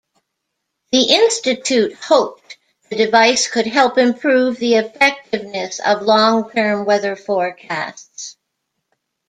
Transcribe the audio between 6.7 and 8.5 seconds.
weather forecasts.